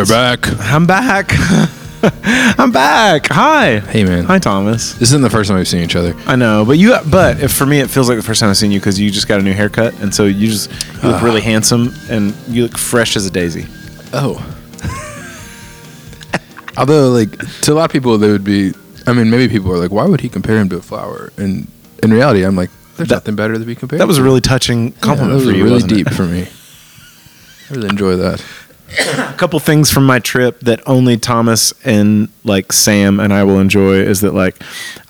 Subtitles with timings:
[0.00, 0.48] You're back.
[0.60, 1.30] I'm back.
[2.58, 3.26] I'm back.
[3.26, 3.80] Hi.
[3.80, 4.24] Hey, man.
[4.24, 4.94] Hi, Thomas.
[4.94, 6.14] This isn't the first time we've seen each other.
[6.24, 6.96] I know, but you.
[7.10, 9.10] But if, for me, it feels like the first time I've seen you because you
[9.10, 10.70] just got a new haircut, and so you just
[11.02, 11.44] you look really ah.
[11.44, 13.66] handsome and you look fresh as a daisy.
[14.14, 14.42] Oh.
[16.78, 18.72] Although, like, to a lot of people, they would be.
[19.06, 21.66] I mean, maybe people are like, "Why would he compare him to a flower?" And
[22.02, 24.24] in reality, I'm like, "There's That- nothing better to be compared." That was a to.
[24.24, 25.64] really touching compliment Yeah, that was for you.
[25.64, 25.94] really wasn't it?
[25.96, 26.48] deep for me.
[27.68, 28.42] I really enjoy that.
[28.98, 33.58] A couple things from my trip that only Thomas and like Sam and I will
[33.58, 34.56] enjoy is that like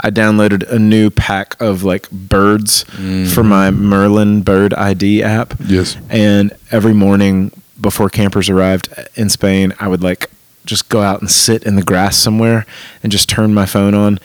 [0.00, 3.84] I downloaded a new pack of like birds for my mm-hmm.
[3.84, 5.54] Merlin Bird ID app.
[5.60, 5.96] Yes.
[6.08, 10.30] And every morning before campers arrived in Spain, I would like
[10.64, 12.66] just go out and sit in the grass somewhere
[13.02, 14.18] and just turn my phone on.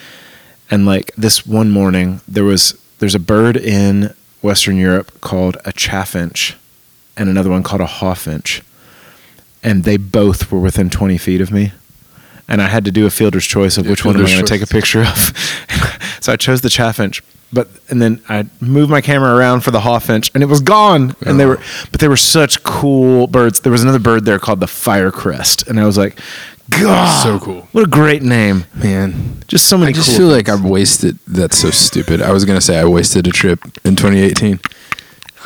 [0.69, 5.71] And like this one morning, there was there's a bird in Western Europe called a
[5.71, 6.55] chaffinch,
[7.17, 8.61] and another one called a hawfinch,
[9.65, 11.73] and they both were within 20 feet of me.
[12.47, 14.45] And I had to do a fielder's choice of Yeah, which one am I going
[14.45, 15.17] to take a picture of.
[16.21, 17.21] so I chose the chaffinch,
[17.51, 21.15] but and then I moved my camera around for the hawfinch, and it was gone.
[21.25, 21.49] And they Oh.
[21.49, 21.59] were,
[21.91, 23.61] but they were such cool birds.
[23.61, 26.19] There was another bird there called the firecrest, and I was like,
[26.69, 27.67] God, So cool.
[27.71, 28.65] What a great name!
[28.75, 29.89] Man, Just so many.
[29.89, 31.17] I just cool feel like I've wasted.
[31.27, 32.21] That's so stupid.
[32.21, 34.59] I was gonna say I wasted a trip in 2018.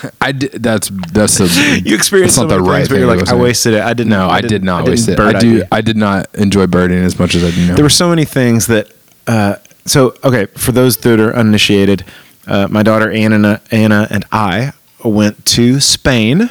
[0.22, 0.52] I did.
[0.64, 1.48] That's that's a.
[1.84, 3.82] you experienced that's not the right but you're like, I wasted it.
[3.82, 4.10] I didn't.
[4.10, 5.20] No, I, didn't- did not didn't waste it.
[5.20, 5.58] I do.
[5.62, 5.68] ID.
[5.72, 7.76] I did not enjoy birding as much as I do now.
[7.76, 8.92] There were so many things that.
[9.28, 12.06] Uh, so okay, for those that are uninitiated,
[12.48, 16.50] uh, my daughter Anna, Anna and I went to Spain.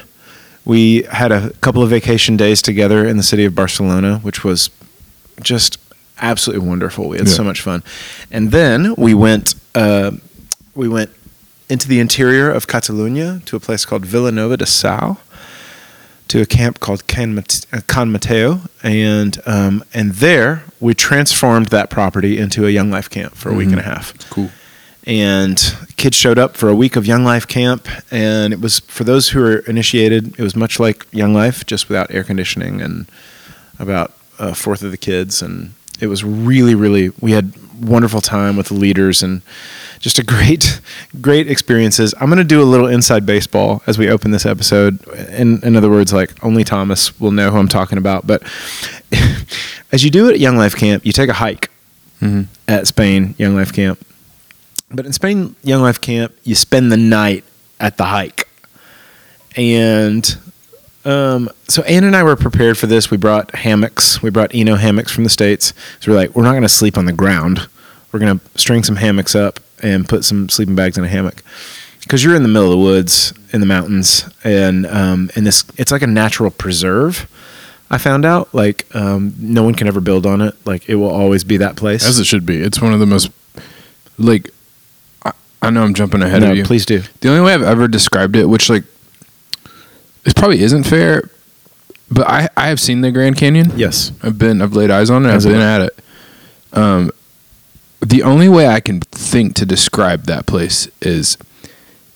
[0.65, 4.71] We had a couple of vacation days together in the city of Barcelona, which was
[5.43, 5.79] just
[6.21, 7.09] absolutely wonderful.
[7.09, 7.33] We had Yeah.
[7.35, 7.83] so much fun,
[8.31, 9.55] and then we went.
[9.75, 10.13] Uh,
[10.75, 11.11] we went
[11.69, 15.19] into the interior of Catalonia to a place called Vilanova de Sau,
[16.29, 21.67] to a camp called Can, Mate- uh, Can Mateo, and um, and there we transformed
[21.67, 24.17] that property into a Young Life camp for a week and a half.
[24.31, 24.51] cool.
[25.07, 29.05] And kids showed up for a week of Young Life camp, and it was for
[29.05, 30.39] those who were initiated.
[30.39, 33.11] It was much like Young Life, just without air conditioning and
[33.79, 37.11] about a fourth of the kids, and it was really, really.
[37.21, 39.41] We had wonderful time with the leaders and
[39.99, 40.81] just a great,
[41.21, 42.15] great experiences.
[42.21, 45.07] I'm going to do a little inside baseball as we open this episode.
[45.31, 48.27] In, in other words, like only Thomas will know who I'm talking about.
[48.27, 48.43] But
[49.93, 51.71] as you do it at Young Life Camp, you take a hike
[52.67, 54.05] at Spain Young Life Camp.
[54.91, 57.45] But in Spain Young Life Camp, you spend the night
[57.79, 58.49] at the hike.
[59.57, 60.39] And
[61.05, 63.11] um, so Ann and I were prepared for this.
[63.11, 64.23] We brought hammocks.
[64.23, 65.73] We brought Eno hammocks from the States.
[66.01, 67.69] So we're like, we're not going to sleep on the ground.
[68.13, 71.43] We're going to string some hammocks up and put some sleeping bags in a hammock.
[72.01, 75.65] Because you're in the middle of the woods, in the mountains, and um, and this
[75.77, 77.29] it's like a natural preserve.
[77.91, 80.55] I found out like um, no one can ever build on it.
[80.67, 82.07] Like it will always be that place.
[82.07, 82.61] As it should be.
[82.61, 83.31] It's one of the most
[84.19, 84.51] like.
[85.25, 86.65] I, I know I'm jumping ahead no, of you.
[86.65, 87.03] please do.
[87.21, 88.85] The only way I've ever described it, which like,
[90.25, 91.29] it probably isn't fair,
[92.11, 93.73] but I I have seen the Grand Canyon.
[93.77, 94.13] Yes.
[94.23, 95.31] I've been I've laid eyes on it.
[95.31, 95.99] As I've been at it.
[96.73, 97.11] Um,
[98.01, 101.37] the only way I can think to describe that place is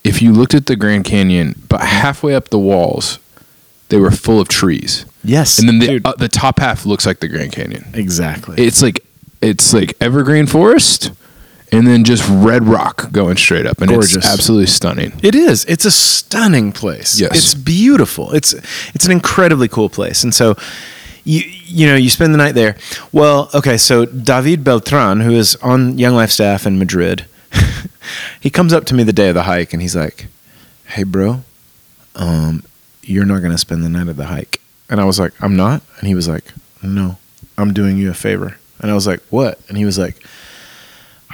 [0.04, 3.18] if you looked at the Grand Canyon, but halfway up the walls,
[3.88, 5.58] they were full of trees, Yes.
[5.58, 7.84] and then the uh, the top half looks like the Grand Canyon.
[7.94, 8.56] exactly.
[8.64, 9.04] It's like
[9.40, 11.12] it's like evergreen forest,
[11.72, 14.16] and then just red rock going straight up, and Gorgeous.
[14.16, 15.12] it's absolutely stunning.
[15.22, 15.64] It is.
[15.66, 17.20] It's a stunning place.
[17.20, 17.36] Yes.
[17.36, 18.32] It's beautiful.
[18.32, 18.54] It's
[18.94, 20.22] it's an incredibly cool place.
[20.24, 20.56] And so
[21.24, 22.76] you you know, you spend the night there.
[23.12, 27.26] Well, okay, so David Beltran, who is on Young Life staff in Madrid,
[28.40, 30.26] he comes up to me the day of the hike and he's like,
[30.86, 31.42] "Hey bro,
[32.14, 32.62] um
[33.02, 35.56] you're not going to spend the night at the hike." And I was like, "I'm
[35.56, 36.52] not." And he was like,
[36.82, 37.18] "No.
[37.58, 40.24] I'm doing you a favor." And I was like, "What?" And he was like,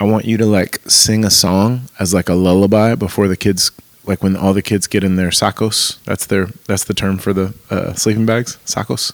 [0.01, 3.73] I want you to like sing a song as like a lullaby before the kids,
[4.05, 6.03] like when all the kids get in their sacos.
[6.05, 9.13] That's their that's the term for the uh, sleeping bags, sacos.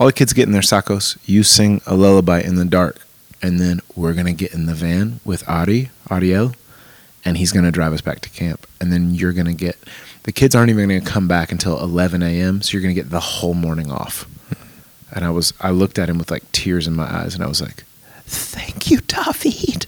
[0.00, 1.18] All the kids get in their sacos.
[1.26, 2.96] You sing a lullaby in the dark,
[3.42, 6.54] and then we're gonna get in the van with Ari, Ariel,
[7.22, 8.66] and he's gonna drive us back to camp.
[8.80, 9.76] And then you're gonna get
[10.22, 12.62] the kids aren't even gonna come back until 11 a.m.
[12.62, 14.26] So you're gonna get the whole morning off.
[15.12, 17.46] And I was I looked at him with like tears in my eyes, and I
[17.46, 17.84] was like,
[18.24, 19.84] "Thank you, David.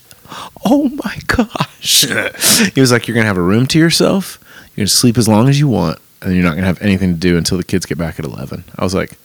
[0.63, 2.05] Oh my gosh."
[2.75, 4.39] he was like, "You're gonna have a room to yourself.
[4.77, 7.19] You're gonna sleep as long as you want, and you're not gonna have anything to
[7.19, 9.17] do until the kids get back at 11." I was like,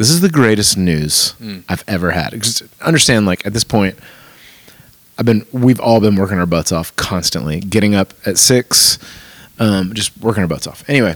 [0.00, 1.34] "This is the greatest news
[1.68, 3.96] I've ever had." Just understand, like at this point,
[5.18, 8.98] I've been we've all been working our butts off constantly, getting up at six,
[9.58, 10.82] um, just working our butts off.
[10.88, 11.14] Anyway,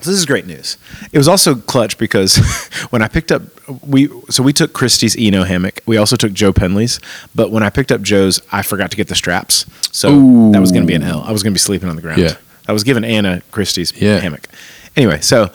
[0.00, 0.76] So this is great news.
[1.12, 2.36] It was also clutch because
[2.90, 3.42] when I picked up
[3.84, 5.80] we so we took Christie's Eno hammock.
[5.86, 6.98] We also took Joe Penley's,
[7.34, 9.66] but when I picked up Joe's, I forgot to get the straps.
[9.92, 10.52] So Ooh.
[10.52, 11.22] that was going to be an L.
[11.22, 12.20] I was going to be sleeping on the ground.
[12.22, 12.34] Yeah.
[12.68, 14.18] I was giving Anna Christie's Yeah.
[14.20, 14.48] hammock.
[14.96, 15.48] Anyway, so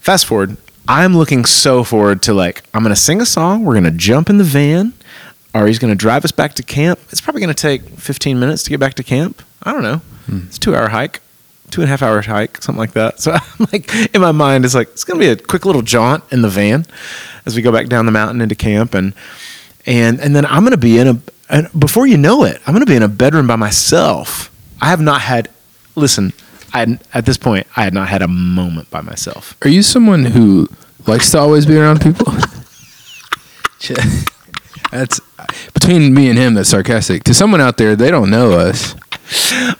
[0.00, 0.56] fast forward,
[0.88, 3.90] I'm looking so forward to like I'm going to sing a song, we're going to
[3.90, 4.92] jump in the van.
[5.54, 6.98] Ari's going to drive us back to camp.
[7.10, 9.42] It's probably going to take 15 minutes to get back to camp.
[9.62, 9.98] I don't know.
[10.26, 10.46] Hmm.
[10.46, 11.20] It's a two hour hike,
[11.70, 13.20] two and a half hour hike, something like that.
[13.20, 15.82] So I'm like, in my mind, it's like, it's going to be a quick little
[15.82, 16.86] jaunt in the van
[17.44, 18.94] as we go back down the mountain into camp.
[18.94, 19.14] And,
[19.84, 21.20] and, and then I'm going to be in a,
[21.50, 24.50] and before you know it, I'm going to be in a bedroom by myself.
[24.80, 25.50] I have not had,
[25.96, 26.32] listen,
[26.72, 29.56] I, at this point, I had not had a moment by myself.
[29.62, 30.68] Are you someone who
[31.06, 32.32] likes to always be around people?
[34.90, 35.20] that's
[35.74, 36.54] between me and him.
[36.54, 37.24] That's sarcastic.
[37.24, 38.94] To someone out there, they don't know us.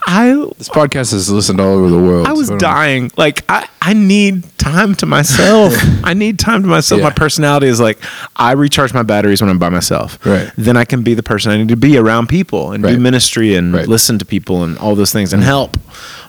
[0.06, 2.26] I This podcast is listened all over the world.
[2.26, 3.10] I was so don't- dying.
[3.16, 5.74] Like I, I need time to myself.
[6.04, 7.00] I need time to myself.
[7.00, 7.08] Yeah.
[7.08, 7.98] My personality is like
[8.36, 10.24] I recharge my batteries when I'm by myself.
[10.24, 10.50] Right.
[10.56, 13.54] Then I can be the person I need to be around people and do ministry
[13.54, 13.86] and Right.
[13.88, 15.76] listen to people and all those things and help.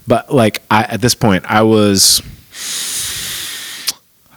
[0.07, 2.21] But like I at this point I was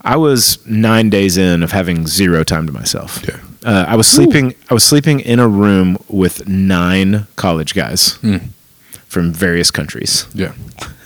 [0.02, 3.22] I was nine days in of having zero time to myself.
[3.26, 3.40] Yeah.
[3.64, 4.54] Uh, I was sleeping.
[4.70, 8.16] I was sleeping in a room with nine college guys
[9.16, 10.52] from various countries Yeah.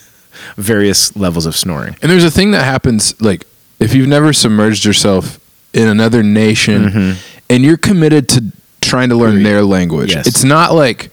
[0.57, 1.95] various levels of snoring.
[2.03, 3.47] And there's a thing that happens like
[3.79, 5.39] if you've never submerged yourself
[5.73, 7.43] in another nation mm-hmm.
[7.49, 10.13] and you're committed to trying to learn their language.
[10.13, 10.27] Yes.
[10.27, 11.13] It's not like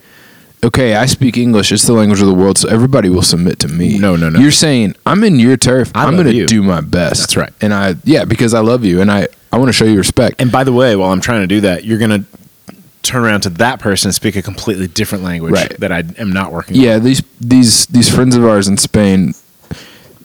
[0.63, 3.67] okay, I speak English, it's the language of the world, so everybody will submit to
[3.67, 3.99] me.
[3.99, 4.39] No, no, no.
[4.39, 5.91] You're saying I'm in your turf.
[5.94, 7.21] I I'm going to do my best.
[7.21, 7.53] That's right.
[7.61, 10.41] And I yeah, because I love you and I I want to show you respect.
[10.41, 12.25] And by the way, while I'm trying to do that, you're going to
[13.03, 15.79] turn around to that person and speak a completely different language Right.
[15.79, 19.33] that I am not working Yeah, these these these friends of ours in Spain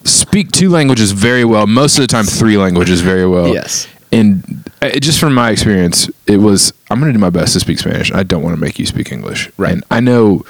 [0.04, 1.66] speak two languages very well.
[1.66, 3.48] Most of the time, three languages very well.
[3.54, 3.86] Yes.
[4.10, 7.60] And uh, just from my experience, it was I'm going to do my best to
[7.60, 8.12] speak Spanish.
[8.12, 9.50] I don't want to make you speak English.
[9.56, 9.72] Right.
[9.72, 10.44] And I know,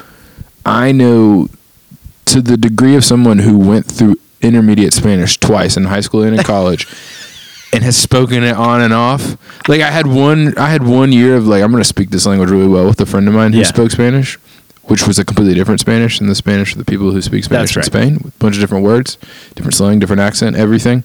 [0.64, 1.48] I know,
[2.26, 6.36] to the degree of someone who went through intermediate Spanish twice in high school and
[6.36, 6.86] in college.
[7.74, 9.36] And has spoken it on and off.
[9.66, 12.26] Like I had one, I had one year of like I'm going to speak this
[12.26, 13.64] language really well with a friend of mine who Yeah.
[13.64, 14.34] spoke Spanish,
[14.82, 17.74] which was a completely different Spanish than the Spanish of the people who speak Spanish
[17.74, 19.16] That's in Spain, with a bunch of different words,
[19.54, 21.02] different slang, different accent, everything.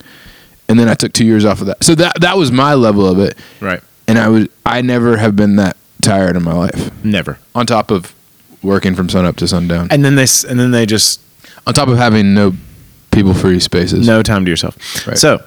[0.68, 1.84] And then I took two years off of that.
[1.86, 3.38] So that that was my level of it.
[3.62, 3.81] Right.
[4.10, 6.92] And I would I never have been that tired in my life.
[7.02, 7.40] Never.
[7.56, 8.14] On top of
[8.62, 9.88] working from sun up to sundown.
[9.90, 11.22] And then they and then they just
[11.66, 12.54] on top of having no
[13.12, 14.06] people free spaces.
[14.06, 14.75] no time to yourself.
[15.08, 15.18] Right.
[15.18, 15.42] So,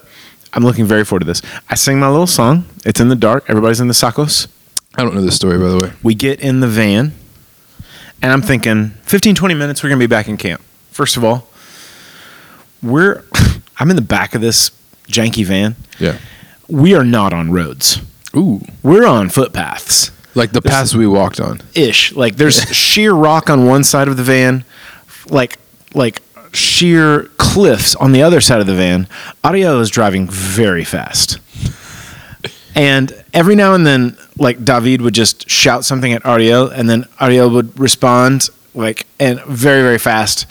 [0.53, 1.43] I'm looking very forward to this.
[1.69, 2.65] I sing my little song.
[2.85, 3.45] It's in the dark.
[3.49, 4.49] Everybody's in the sacos.
[4.97, 5.93] I don't know this story by the way.
[6.03, 7.13] We get in the van,
[8.21, 10.61] and I'm thinking 15, 20 minutes, we're going to be back in camp.
[10.91, 11.47] First of all,
[12.83, 13.23] we're
[13.79, 14.71] I'm in the back of this
[15.09, 15.77] janky van.
[15.99, 16.19] Yeah.
[16.69, 18.01] We are not on roads.
[18.37, 18.61] Ooh.
[18.83, 21.61] We're on footpaths Like the paths we walked on.
[21.75, 22.13] ish.
[22.13, 24.65] Like there's sheer rock on one side of the van,
[25.27, 25.59] like
[25.95, 29.09] like sheer cliffs on the other side of the van.
[29.45, 31.39] Ariel is driving very fast.
[32.75, 37.07] And every now and then, like David would just shout something at Ariel, and then
[37.21, 40.47] Ariel would respond, like, and very, very fast.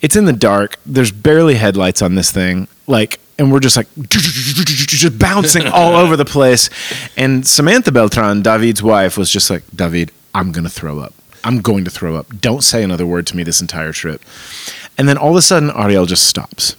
[0.00, 0.78] It's in the dark.
[0.86, 2.68] There's barely headlights on this thing.
[2.86, 6.70] Like, and we're just like, just bouncing all over the place.
[7.16, 11.14] And Samantha Beltran, David's wife, was just like, David, I'm to throw up.
[11.44, 12.40] I'm going to throw up.
[12.40, 14.22] Don't say another word to me this entire trip.
[14.98, 16.76] And then all of a sudden, Ariel just stops.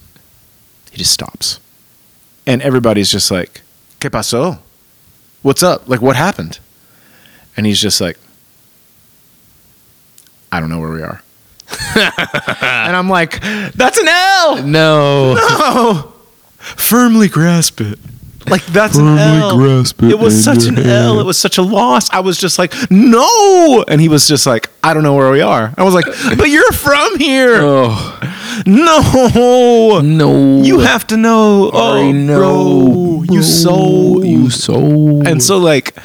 [0.91, 1.59] He just stops.
[2.45, 3.61] And everybody's just like,
[3.99, 4.59] ¿Qué pasó?
[5.41, 5.87] What's up?
[5.87, 6.59] Like, what happened?
[7.55, 8.17] And he's just like,
[10.51, 11.21] I don't know where we are.
[11.95, 13.41] and I'm like,
[13.73, 14.63] that's an L.
[14.63, 15.35] No.
[15.59, 16.13] No.
[16.57, 17.97] Firmly grasp it.
[18.49, 19.57] Like that's Firmly an L.
[19.57, 21.19] grasp it it was such an L.
[21.19, 22.09] It was such a loss.
[22.11, 23.83] I was just like, no.
[23.87, 25.73] And he was just like, I don't know where we are.
[25.77, 26.05] I was like,
[26.37, 27.57] but you're from here.
[27.61, 28.63] Oh.
[28.65, 29.99] No.
[30.01, 30.61] No.
[30.63, 31.69] You have to know.
[31.73, 32.37] Oh, no.
[32.37, 35.21] bro, you so You so.
[35.25, 35.95] and so like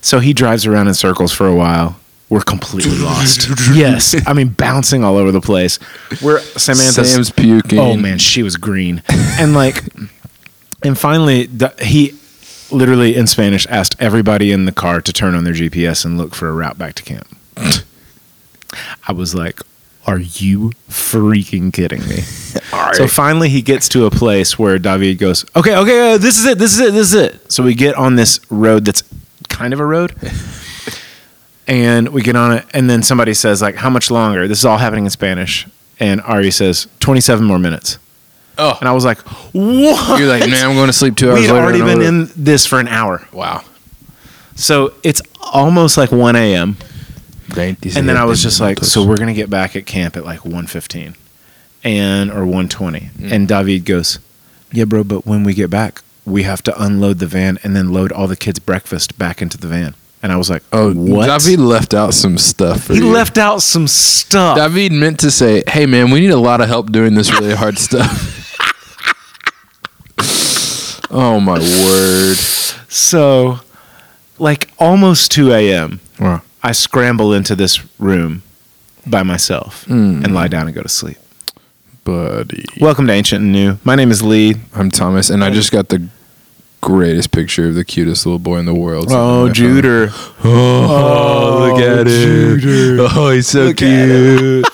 [0.00, 4.48] so he drives around in circles for a while we're completely lost yes i mean
[4.48, 5.78] bouncing all over the place
[6.22, 7.78] we're samantha's Sam's puking.
[7.78, 9.02] oh man she was green
[9.38, 9.82] and like
[10.84, 12.14] and finally the, he
[12.70, 16.34] literally in spanish asked everybody in the car to turn on their gps and look
[16.34, 17.26] for a route back to camp
[19.08, 19.60] i was like
[20.06, 22.22] are you freaking kidding me
[22.92, 26.46] so finally, he gets to a place where David goes, "Okay, okay, uh, this is
[26.46, 29.02] it, this is it, this is it." So we get on this road that's
[29.48, 30.14] kind of a road,
[31.66, 34.64] and we get on it, and then somebody says, "Like, how much longer?" This is
[34.64, 35.66] all happening in Spanish,
[35.98, 37.98] and Ari says, "27 more minutes."
[38.56, 38.76] Oh.
[38.80, 39.18] And I was like,
[39.52, 40.18] what?
[40.18, 41.64] You're like, man, I'm going to sleep two hours we had later.
[41.64, 43.26] already and I'm been in this for an hour.
[43.32, 43.64] Wow.
[44.54, 46.76] So it's almost like 1 a.m.
[47.56, 50.24] And then I was just like, so we're going to get back at camp at
[50.24, 51.14] like 1.15
[51.84, 53.10] and, or 1.20.
[53.10, 53.32] Mm.
[53.32, 54.18] And David goes,
[54.72, 57.92] yeah, bro, but when we get back, we have to unload the van and then
[57.92, 59.94] load all the kids' breakfast back into the van.
[60.22, 61.26] And I was like, Oh, what?
[61.26, 62.84] David left out some stuff.
[62.84, 63.10] For he you.
[63.10, 64.56] left out some stuff.
[64.56, 67.54] David meant to say, "Hey, man, we need a lot of help doing this really
[67.54, 68.43] hard stuff."
[71.14, 72.36] Oh my word!
[72.88, 73.60] So,
[74.38, 76.42] like almost 2 a.m., Wow.
[76.62, 78.42] I scramble into this room
[79.06, 80.24] by myself Mm.
[80.24, 81.16] and lie down and go to sleep.
[82.04, 83.78] Buddy, Welcome to Ancient and New.
[83.82, 84.56] My name is Lee.
[84.74, 86.06] I'm Thomas, and I just got the
[86.82, 89.06] greatest picture of the cutest little boy in the world.
[89.10, 90.10] Oh, Juder.
[90.46, 92.58] Oh, look at him!
[92.60, 93.06] Juder.
[93.10, 94.66] Oh, he's so Look cute.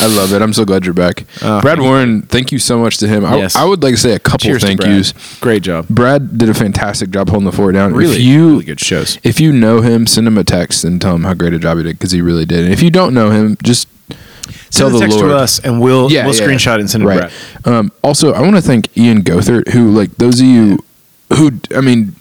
[0.00, 0.42] I love it.
[0.42, 2.22] I'm so glad you're back, Oh, Brad Warren.
[2.22, 3.24] Thank you so much to him.
[3.24, 3.54] I, Yes.
[3.56, 5.12] I would like to say a couple Cheers thank yous.
[5.40, 5.86] Great job.
[5.88, 7.94] Brad did a fantastic job holding the fort down.
[7.94, 9.18] Really, if you really good shows.
[9.22, 11.76] if you know him, send him a text and tell him how great a job
[11.78, 12.64] he did because he really did.
[12.64, 13.88] And if you don't know him, just
[14.70, 15.30] tell Send the text Lord.
[15.30, 16.46] to us and we'll Yeah, we'll yeah.
[16.46, 17.30] screenshot it and send it right.
[17.62, 17.74] Brad.
[17.74, 20.84] Um, also, I want to thank Ian Gothert, who like those of you
[21.34, 22.16] who I mean,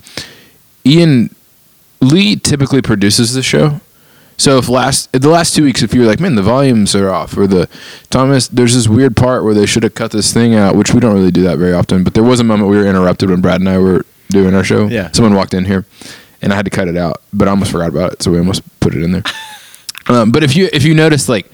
[0.85, 1.33] Ian
[2.01, 3.79] Lee typically produces the show.
[4.37, 7.37] So if last the last two weeks, if you're like, man, the volumes are off,
[7.37, 7.69] or the
[8.09, 10.99] Thomas, there's this weird part where they should have cut this thing out, which we
[10.99, 12.03] don't really do that very often.
[12.03, 14.63] But there was a moment we were interrupted when Brad and I were doing our
[14.63, 14.87] show.
[14.87, 15.11] Yeah.
[15.11, 15.85] someone walked in here,
[16.41, 18.37] and I had to cut it out, but I almost forgot about it, so we
[18.39, 19.23] almost put it in there.
[20.07, 21.49] um, but if you if you notice like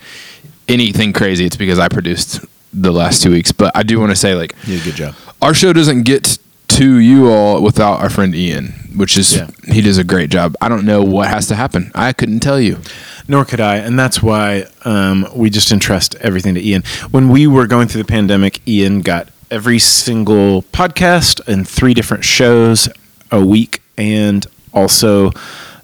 [0.67, 3.51] anything crazy, it's because I produced the last two weeks.
[3.51, 5.15] But I do want to say like You a good job.
[5.41, 9.47] our show doesn't get to you all without our friend Ian, which is Yeah.
[9.67, 10.55] he does a great job.
[10.61, 11.91] I don't know what has to happen.
[11.95, 12.79] I couldn't tell you.
[13.27, 16.83] Nor could I, and that's why um, we just entrust everything to Ian.
[17.11, 22.23] When we were going through the pandemic, Ian got every single podcast and three different
[22.25, 22.89] shows
[23.31, 25.31] a week, and also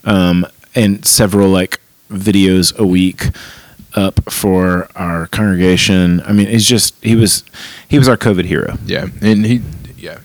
[0.04, 0.46] um,
[0.76, 1.80] and several like
[2.12, 3.30] videos a week
[3.96, 6.22] up for our congregation.
[6.22, 7.44] I mean, he's just he was
[7.88, 8.78] he was our COVID hero.
[8.86, 9.62] Yeah, and he
[9.98, 10.20] yeah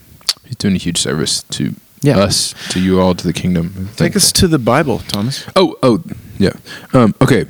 [0.45, 2.18] he's doing a huge service to Yeah.
[2.18, 3.88] us, to you all, to the kingdom.
[3.97, 5.47] Take us to the Bible, Thomas.
[5.56, 6.02] Oh oh
[6.38, 6.52] yeah.
[6.92, 7.47] Um, okay,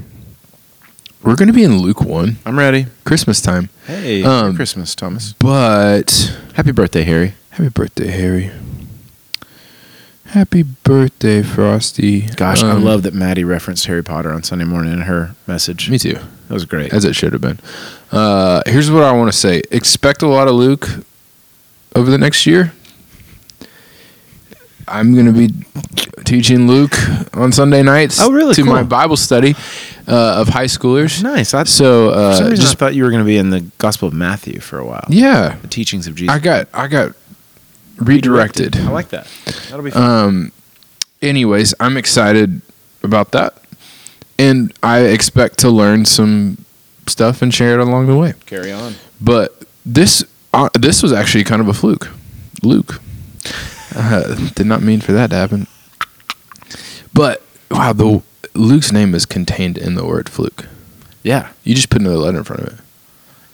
[1.23, 2.87] we're gonna be in Luke one, I'm ready.
[3.04, 5.32] Christmas time, Hey, Um, Christmas, Thomas.
[5.38, 7.35] but Happy birthday, Harry.
[7.50, 8.50] happy birthday, Harry.
[10.26, 12.23] Happy birthday, Frosty.
[12.37, 15.90] Gosh, I Um, love that Maddie referenced Harry Potter on Sunday morning in her message.
[15.90, 16.18] Me too.
[16.49, 16.92] That was great.
[16.92, 17.59] as it should have been.
[18.11, 20.88] Uh, here's what I want to say: expect a lot of Luke
[21.94, 22.73] over the next year.
[24.89, 25.51] I'm going to be
[26.25, 26.95] teaching Luke
[27.35, 28.21] on Sunday nights.
[28.21, 28.55] Oh, really?
[28.55, 28.73] To Cool.
[28.73, 29.55] my Bible study
[30.09, 31.23] uh, of high schoolers.
[31.23, 31.55] nice.
[31.55, 34.15] I, So uh, just I thought you were going to be in the Gospel of
[34.15, 35.05] Matthew for a while.
[35.09, 36.35] yeah, The teachings of Jesus.
[36.35, 37.12] I got I got
[37.99, 38.77] redirected.
[38.77, 39.27] I like that.
[39.69, 40.03] That'll be fun.
[40.27, 40.53] Um,
[41.21, 42.61] anyways, I'm excited
[43.03, 43.55] about that,
[44.39, 46.65] and I expect to learn some
[47.07, 48.35] stuff and share it along the way.
[48.47, 48.95] Carry on.
[49.21, 52.09] But this uh, this was actually kind of a fluke.
[52.62, 53.01] Luke
[53.95, 55.67] uh, did not mean for that to happen.
[57.15, 58.23] But wow, the
[58.55, 60.67] Luke's name is contained in the word fluke.
[61.23, 62.81] Yeah, You just put another letter in front of it.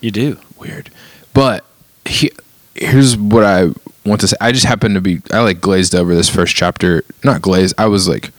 [0.00, 0.38] you do.
[0.58, 0.90] Weird.
[1.34, 1.64] But
[2.06, 2.30] he,
[2.74, 3.66] here's what I
[4.06, 4.36] want to say.
[4.40, 7.04] I just happened to be I like glazed over this first chapter.
[7.24, 7.74] Not glazed.
[7.78, 8.30] I was like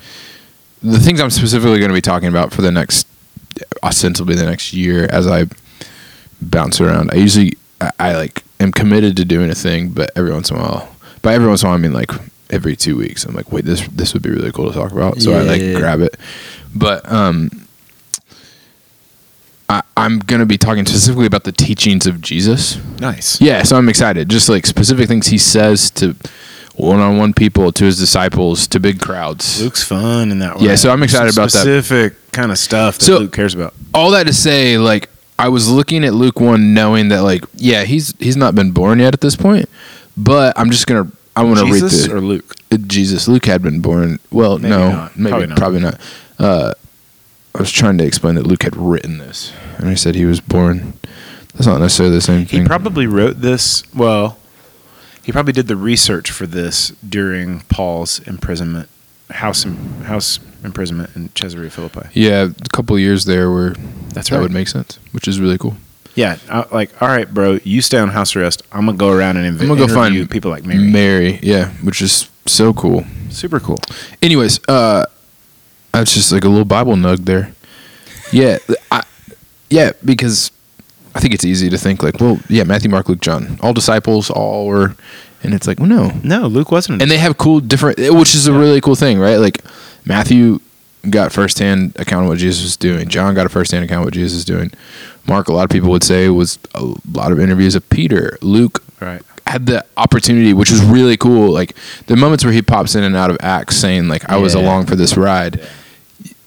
[0.82, 3.06] the things I'm specifically going to be talking about for the next
[3.84, 5.46] ostensibly the next year as I
[6.42, 7.12] bounce around.
[7.12, 10.58] I usually I, I like am committed to doing a thing, but every once in
[10.58, 12.12] a while, by every once in a while, I mean like
[12.50, 13.26] every two weeks.
[13.26, 15.22] I'm like, wait, this this would be really cool to talk about.
[15.22, 15.74] So I like Yeah.
[15.80, 16.18] grab it.
[16.76, 17.50] But um,
[19.70, 22.78] I, I'm gonna be talking specifically about the teachings of Jesus.
[23.00, 23.40] Nice.
[23.40, 24.30] Yeah, so I'm excited.
[24.30, 26.16] Just like specific things he says to
[26.76, 29.62] one-on-one people, to his disciples, to big crowds.
[29.62, 30.68] Luke's fun in that way.
[30.68, 31.60] Yeah, so I'm excited Some about that.
[31.60, 33.74] Specific kind of stuff that So- Luke cares about.
[33.94, 37.84] All that to say, like I was looking at Luke one, knowing that like yeah,
[37.84, 39.70] he's he's not been born yet at this point,
[40.20, 41.92] but I'm just gonna I want to read this.
[41.94, 42.54] Jesus or Luke?
[42.72, 43.28] uh, Jesus.
[43.28, 44.20] Luke had been born.
[44.32, 45.18] Well, Maybe no, not.
[45.18, 46.00] maybe Probably probably not.
[46.40, 46.46] not.
[46.46, 46.74] Uh,
[47.56, 50.40] I was trying to explain that Luke had written this, and I said he was
[50.42, 50.94] born.
[51.54, 52.62] That's not necessarily the same thing.
[52.62, 53.84] He probably wrote this.
[53.96, 54.38] Well,
[55.24, 58.88] he probably did the research for this during Paul's imprisonment,
[59.32, 59.64] house
[60.04, 62.10] house imprisonment in Caesarea Philippi.
[62.14, 63.72] yeah, a couple of years there where
[64.14, 64.42] That's that right.
[64.42, 65.76] would make sense, which is really cool.
[66.20, 68.62] Yeah, I, like all right, bro, you stay on house arrest.
[68.74, 70.84] I'm gonna go around and inv- I'm gonna go find people like Mary.
[70.84, 73.06] Mary, yeah, which is so cool.
[73.30, 73.78] Super cool.
[74.22, 75.06] Anyways, uh,
[75.94, 77.54] that's just like a little Bible nug there.
[78.34, 78.58] Yeah,
[78.92, 79.04] I,
[79.70, 80.52] yeah, because
[81.16, 84.30] I think it's easy to think like, well, yeah, Matthew, Mark, Luke, John, all disciples,
[84.30, 84.96] all were,
[85.44, 87.02] and it's like, well, no, No, Luke wasn't.
[87.02, 89.38] and they have cool different, which is a really cool thing, right?
[89.38, 89.64] Like
[90.06, 90.60] Matthew
[91.10, 93.08] got firsthand account of what Jesus was doing.
[93.08, 94.72] John got a firsthand account of what Jesus was doing.
[95.28, 98.38] Mark, a lot of people would say, was a lot of interviews of Peter.
[98.42, 99.22] Luke right.
[99.48, 101.52] had the opportunity, which was really cool.
[101.52, 101.76] Like
[102.08, 104.88] the moments where he pops in and out of Acts, saying like, "I was along
[104.88, 105.66] for this ride."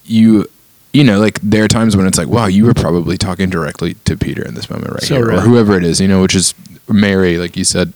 [0.05, 0.47] You,
[0.93, 3.95] you know, like there are times when it's like, "Wow, you were probably talking directly
[4.05, 6.35] to Peter in this moment right So here, or whoever it is," you know, which
[6.35, 6.55] is
[6.89, 7.93] Mary, like you said.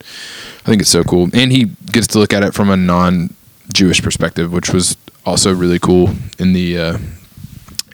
[0.64, 4.02] I think it's so cool, and he gets to look at it from a non-Jewish
[4.02, 6.98] perspective, which was also really cool in the uh,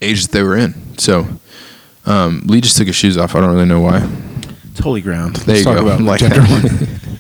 [0.01, 0.75] age that they were in.
[0.99, 1.27] So.
[2.05, 3.37] Um, Lee just took his shoes off.
[3.37, 4.05] I don't really know why.
[4.73, 5.37] It's holy ground.
[5.37, 5.87] There Let's you talk go.
[5.87, 7.19] about Like that.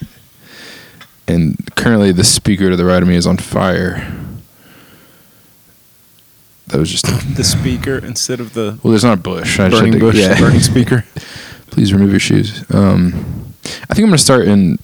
[1.28, 4.12] and currently the speaker to the right of me is on fire.
[6.66, 7.04] That was just
[7.36, 8.90] the speaker instead of the well.
[8.90, 9.60] There's not a bush.
[9.60, 10.38] I just burning to- bush, yeah.
[10.40, 11.04] burning speaker.
[11.70, 12.64] Please remove your shoes.
[12.74, 13.54] Um,
[13.88, 14.78] I think I'm going to start in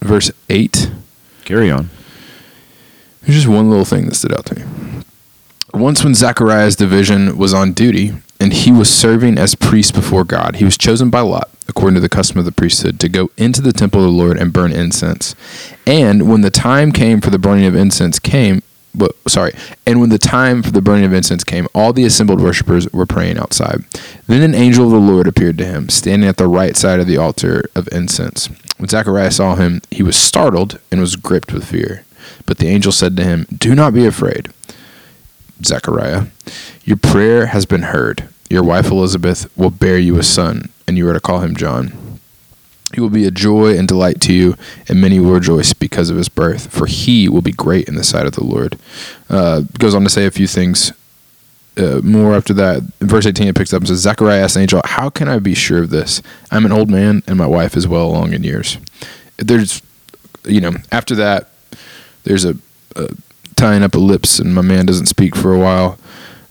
[0.00, 0.90] verse eight.
[1.44, 1.90] Carry on.
[3.26, 5.02] There's just one little thing that stood out to me.
[5.74, 10.56] Once, when Zechariah's division was on duty and he was serving as priest before God,
[10.56, 13.60] he was chosen by Lot, according to the custom of the priesthood, to go into
[13.60, 15.34] the temple of the Lord and burn incense.
[15.88, 18.62] And when the time came for the burning of incense came,
[18.94, 19.54] but sorry,
[19.84, 23.06] and when the time for the burning of incense came, all the assembled worshippers were
[23.06, 23.84] praying outside.
[24.28, 27.08] Then an angel of the Lord appeared to him, standing at the right side of
[27.08, 28.48] the altar of incense.
[28.76, 32.04] When Zechariah saw him, he was startled and was gripped with fear.
[32.44, 34.48] But the angel said to him, Do not be afraid.
[35.64, 36.26] Zechariah,
[36.84, 38.28] your prayer has been heard.
[38.50, 42.20] Your wife Elizabeth will bear you a son, and you are to call him John.
[42.94, 44.56] He will be a joy and delight to you,
[44.88, 48.04] and many will rejoice because of his birth, for he will be great in the
[48.04, 48.78] sight of the Lord.
[49.28, 50.92] Uh, goes on to say a few things
[51.76, 52.82] uh, more after that.
[53.00, 55.38] In verse 18, it picks up and says, Zechariah asked the angel, How can I
[55.38, 56.22] be sure of this?
[56.50, 58.78] I'm an old man, and my wife is well along in years.
[59.36, 59.82] There's,
[60.44, 61.50] you know, after that,
[62.26, 62.56] there's a,
[62.96, 63.08] a
[63.56, 65.98] tying up of lips, and my man doesn't speak for a while.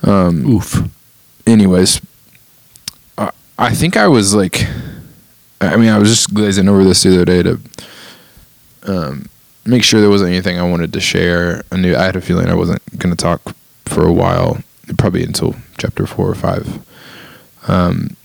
[0.03, 0.83] Um, Oof.
[1.45, 2.01] anyways,
[3.17, 4.65] I, I think I was like,
[5.61, 7.59] I mean, I was just glazing over this the other day to
[8.83, 9.29] um,
[9.65, 11.63] make sure there wasn't anything I wanted to share.
[11.71, 14.59] I knew I had a feeling I wasn't going to talk for a while,
[14.97, 16.79] probably until chapter four or five.
[17.67, 18.15] Um,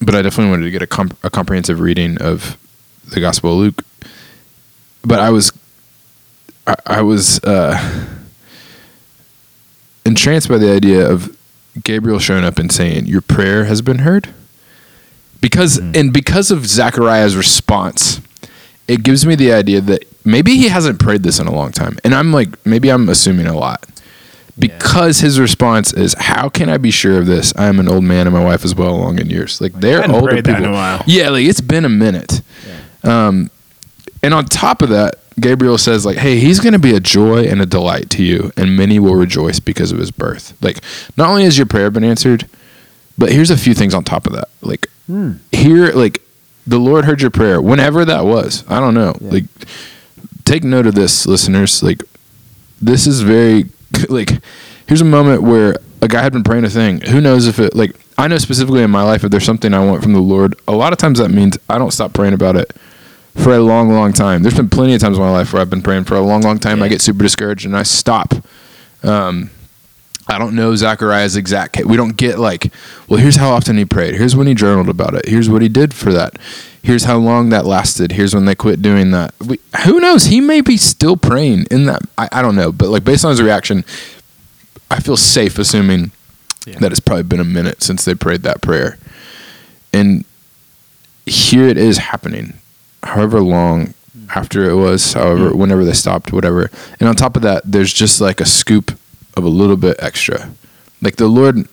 [0.00, 2.56] but I definitely wanted to get a, comp- a comprehensive reading of
[3.08, 3.82] the Gospel of Luke.
[5.02, 5.50] But I was,
[6.68, 8.06] I, I was uh,
[10.04, 11.36] entranced by the idea of
[11.82, 14.28] Gabriel showing up and saying, "Your prayer has been heard,"
[15.40, 18.20] because and because of Zachariah's response,
[18.86, 21.96] it gives me the idea that maybe he hasn't prayed this in a long time,
[22.04, 23.86] and I'm like, maybe I'm assuming a lot.
[24.58, 27.54] Because his response is, "How can I be sure of this?
[27.56, 29.60] I am an old man, and my wife is well along in years.
[29.60, 30.72] Like they're older prayed that in people.
[31.06, 32.42] Yeah, like it's been a minute.
[33.04, 33.52] Um,
[34.20, 37.44] and on top of that, Gabriel says like, "Hey, he's going to be a joy
[37.44, 40.78] and a delight to you, and many will rejoice because of his birth." Like,
[41.16, 42.48] not only has your prayer been answered,
[43.16, 44.48] but here's a few things on top of that.
[44.62, 45.34] Like, hmm.
[45.52, 46.22] here, like,
[46.66, 48.64] the Lord heard your prayer, whenever that was.
[48.68, 49.16] I don't know.
[49.20, 49.44] Like,
[50.44, 51.82] take note of this, listeners.
[51.82, 52.02] Like,
[52.80, 53.66] this is very
[54.08, 54.40] like.
[54.86, 57.02] Here's a moment where a guy had been praying a thing.
[57.02, 59.84] Who knows if it like I know specifically in my life if there's something I
[59.84, 60.54] want from the Lord.
[60.66, 62.74] A lot of times that means I don't stop praying about it
[63.36, 64.42] for a long, long time.
[64.42, 66.42] There's been plenty of times in my life where I've been praying for a long,
[66.42, 66.82] long time.
[66.82, 68.34] I get super discouraged and I stop.
[69.02, 69.50] Um,
[70.30, 71.78] I don't know Zachariah's exact.
[71.84, 72.70] We don't get like,
[73.08, 74.14] well, here's how often he prayed.
[74.16, 75.26] Here's when he journaled about it.
[75.26, 76.38] Here's what he did for that.
[76.82, 78.12] Here's how long that lasted.
[78.12, 79.32] Here's when they quit doing that.
[79.44, 80.26] We, who knows?
[80.26, 82.02] He may be still praying in that.
[82.18, 82.72] I, I don't know.
[82.72, 83.84] But like based on his reaction,
[84.90, 86.12] I feel safe assuming
[86.66, 86.78] Yeah.
[86.80, 88.98] that it's probably been a minute since they prayed that prayer.
[89.92, 90.24] And
[91.24, 92.54] here it is happening,
[93.02, 93.94] however long
[94.34, 96.70] after it was, however, whenever they stopped, whatever.
[97.00, 98.98] And on top of that, there's just like a scoop
[99.36, 100.50] of a little bit extra.
[101.00, 101.68] Like the Lord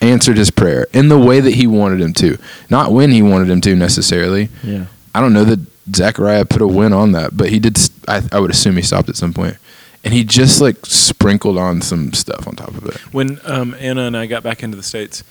[0.00, 3.48] answered his prayer in the way that he wanted him to, not when he wanted
[3.48, 4.48] him to necessarily.
[4.62, 4.86] Yeah.
[5.14, 5.60] I don't know that
[5.94, 7.78] Zechariah put a win on that, but he did.
[8.06, 9.56] I, I would assume he stopped at some point,
[10.04, 12.96] and he just like sprinkled on some stuff on top of it.
[13.12, 15.24] When um, Anna and I got back into the States,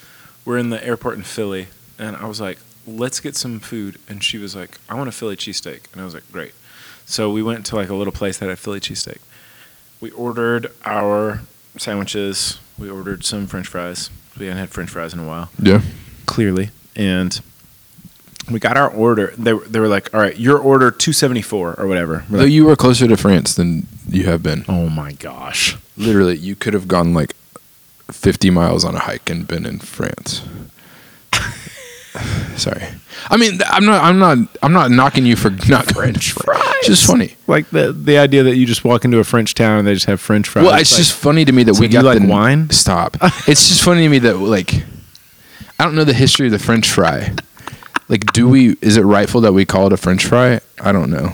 [0.45, 2.59] we're in the airport in Philly, and I was like,
[2.97, 3.97] let's get some food.
[4.07, 5.91] And she was like, I want a Philly cheesesteak.
[5.91, 6.53] And I was like, great.
[7.05, 9.17] So we went to like a little place that had Philly cheesesteak.
[10.01, 11.41] We ordered our
[11.77, 12.59] sandwiches.
[12.77, 14.09] We ordered some french fries.
[14.37, 15.81] We hadn't had french fries in a while, Yeah.
[16.25, 16.69] clearly.
[16.95, 17.39] And
[18.49, 19.33] we got our order.
[19.37, 22.25] They, were- they were like, all right, your order 274 or whatever.
[22.29, 24.63] Though like, you were closer to France than you have been.
[24.69, 25.77] oh my gosh.
[25.97, 27.35] Literally, you could have gone like
[28.11, 30.41] 50 miles on a hike and been in France.
[32.55, 32.83] Sorry.
[33.29, 34.03] I mean, I'm not.
[34.03, 34.37] I'm not.
[34.63, 36.61] I'm not knocking you for not French fries.
[36.77, 37.35] It's just funny.
[37.47, 40.07] Like the the idea that you just walk into a French town and they just
[40.07, 40.65] have French fries.
[40.65, 42.69] Well, it's just funny to me that So we got like the wine?
[42.69, 43.17] Stop.
[43.47, 44.73] it's just funny to me that like
[45.79, 47.33] I don't know the history of the French fry.
[48.07, 48.75] Like, do we?
[48.81, 50.59] Is it rightful that we call it a French fry?
[50.81, 51.31] I don't know.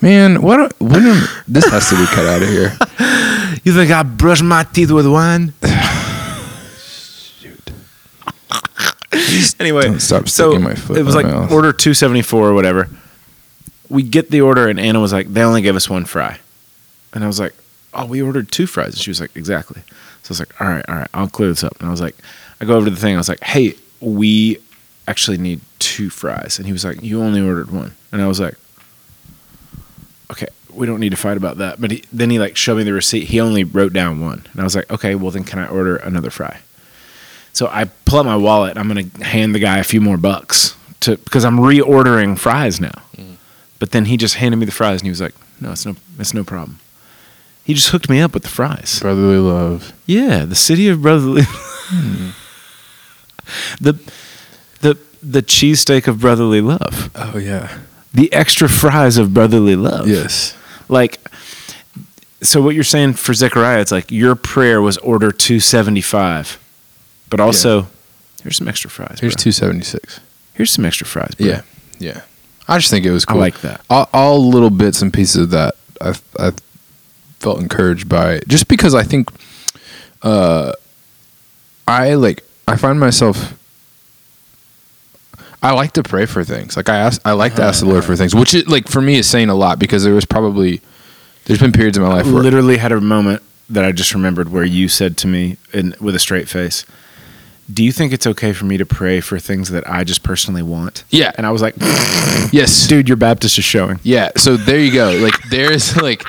[0.00, 0.78] Man, what?
[0.80, 2.76] When am- this has to be cut out of here.
[3.64, 5.54] you think I brush my teeth with wine?
[9.60, 11.50] anyway, Don't stop so sticking my foot it was in like mouth.
[11.52, 12.88] order two seventy four or whatever.
[13.88, 16.38] We get the order and Anna was like, they only gave us one fry,
[17.12, 17.54] and I was like,
[17.92, 19.82] oh, we ordered two fries, and she was like, exactly.
[20.22, 21.78] So I was like, all right, all right, I'll clear this up.
[21.80, 22.16] And I was like,
[22.60, 23.14] I go over to the thing.
[23.14, 24.58] I was like, hey, we
[25.06, 28.40] actually need two fries, and he was like, you only ordered one, and I was
[28.40, 28.54] like,
[30.30, 31.80] okay, we don't need to fight about that.
[31.80, 33.28] But he, then he like showed me the receipt.
[33.28, 35.96] He only wrote down one, and I was like, okay, well then can I order
[35.96, 36.60] another fry?
[37.54, 38.76] So I pull out my wallet.
[38.76, 43.02] I'm gonna hand the guy a few more bucks to because I'm reordering fries now.
[43.16, 43.36] Mm.
[43.78, 45.94] But then he just handed me the fries, and he was like, no, it's no,
[46.18, 46.80] it's no problem.
[47.64, 49.00] He just hooked me up with the fries.
[49.00, 49.94] Brotherly love.
[50.04, 51.42] Yeah, the city of brotherly.
[51.86, 52.30] Hmm.
[53.78, 53.92] the
[54.80, 57.10] the the cheesesteak of brotherly love.
[57.14, 57.76] Oh yeah.
[58.14, 60.08] The extra fries of brotherly love.
[60.08, 60.56] Yes.
[60.88, 61.20] Like
[62.40, 66.58] so what you're saying for Zechariah, it's like your prayer was order two seventy five.
[67.34, 67.88] But also
[68.44, 69.18] here's some extra fries.
[69.18, 70.20] Here's two seventy six.
[70.52, 71.48] Here's some extra fries, bro.
[71.48, 71.62] Yeah.
[71.98, 72.20] Yeah.
[72.68, 73.40] I just think it was I cool.
[73.40, 73.80] like that.
[73.90, 76.52] all, all little bits and pieces of that I I
[77.40, 78.46] felt encouraged by it.
[78.46, 79.30] just because I think
[80.22, 80.74] uh
[81.88, 83.58] I like I find myself
[85.60, 86.76] I like to pray for things.
[86.76, 89.00] Like I ask I like to ask the Lord for things, which it, like for
[89.00, 90.82] me is saying a lot because there was probably
[91.46, 94.14] there's been periods in my I life where literally had a moment that I just
[94.14, 96.84] remembered where you said to me in, with a straight face,
[97.72, 100.62] "Do you think it's okay for me to pray for things that I just personally
[100.62, 101.32] want?" Yeah.
[101.36, 101.74] and I was like,
[102.52, 105.10] yes, "Dude, your Baptist is showing." Yeah, so there you go.
[105.22, 106.22] Like there's like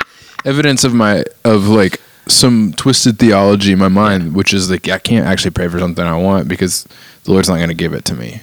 [0.44, 4.98] evidence of my of like some twisted theology in my mind, which is like I
[4.98, 6.84] can't actually pray for something I want because
[7.24, 8.40] the Lord's not going to give it to me.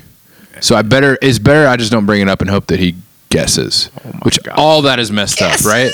[0.61, 2.95] So I better it's better I just don't bring it up and hope that He
[3.29, 3.89] guesses.
[4.05, 4.53] Oh which God.
[4.57, 5.91] all that is messed up, right?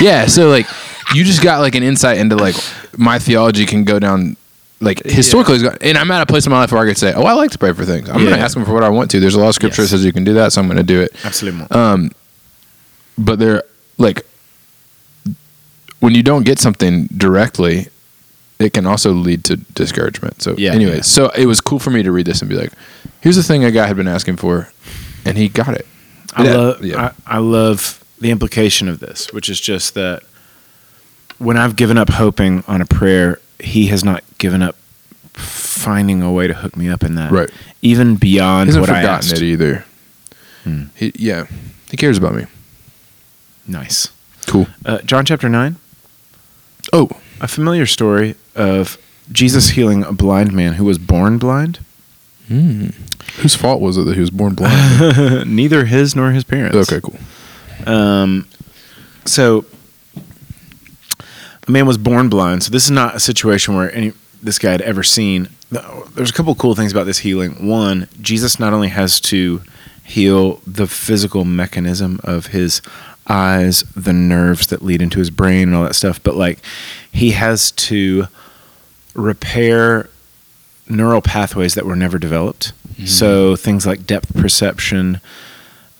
[0.00, 0.26] Yeah.
[0.26, 0.66] So like
[1.14, 2.54] you just got like an insight into like
[2.96, 4.36] my theology can go down.
[4.80, 7.12] Like historically, it's and I'm at a place in my life where I could say,
[7.12, 8.08] "Oh, I like to pray for things.
[8.08, 9.82] I'm going to ask Him for what I want to." There's a lot of scripture
[9.82, 9.90] Yes.
[9.90, 11.66] that says you can do that, so I'm going to do it Absolutely.
[11.72, 12.12] Um,
[13.18, 13.64] but they're
[13.98, 14.24] like
[16.00, 17.88] when you don't get something directly
[18.60, 21.02] it can also lead to discouragement so Yeah, anyways yeah.
[21.02, 22.72] so it was cool for me to read this and be like
[23.20, 24.70] here's the thing a guy had been asking for
[25.24, 25.86] and he got it
[26.36, 27.12] I Yeah, love yeah.
[27.26, 30.22] I, I love the implication of this, which is just that
[31.38, 34.76] when I've given up hoping on a prayer, he has not given up
[35.34, 37.30] finding a way to hook me up in that.
[37.30, 37.50] Right.
[37.82, 39.32] Even beyond what I forgotten asked.
[39.32, 39.84] it either
[40.64, 40.84] Hmm.
[40.96, 41.46] he, yeah
[41.90, 42.46] he cares about me
[43.66, 44.08] Nice.
[44.46, 45.76] cool Uh, John chapter 9,
[46.92, 47.08] oh
[47.40, 48.98] a familiar story of
[49.30, 51.78] Jesus healing a blind man who was born blind.
[52.48, 52.88] Hmm.
[53.36, 56.76] whose fault was it that he was born blind Neither his nor his parents.
[56.90, 57.18] okay cool
[57.92, 58.46] Um,
[59.24, 59.64] so
[61.68, 62.64] a man was born blind.
[62.64, 65.48] So this is not a situation where any this guy had ever seen.
[65.70, 67.66] There's a couple cool things about this healing.
[67.68, 69.62] One, Jesus not only has to
[70.04, 72.80] heal the physical mechanism of his
[73.26, 76.60] eyes, the nerves that lead into his brain, and all that stuff, but like
[77.12, 78.26] he has to
[79.14, 80.08] repair
[80.88, 82.72] neural pathways that were never developed.
[83.06, 85.20] So things like depth perception,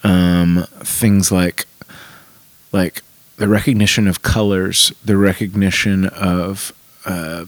[0.03, 1.67] um, things like
[2.73, 3.03] like
[3.39, 6.73] the recognition of colors, the recognition of
[7.05, 7.47] uh,